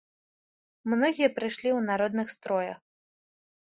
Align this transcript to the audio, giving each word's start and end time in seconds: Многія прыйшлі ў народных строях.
Многія 0.93 1.29
прыйшлі 1.37 1.67
ў 1.77 1.85
народных 1.93 2.27
строях. 2.39 2.77